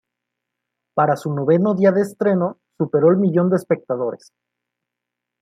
Para 0.95 1.15
su 1.15 1.31
noveno 1.31 1.75
día 1.75 1.91
de 1.91 2.01
estreno 2.01 2.57
superó 2.75 3.11
el 3.11 3.17
millón 3.17 3.51
de 3.51 3.57
espectadores. 3.57 4.33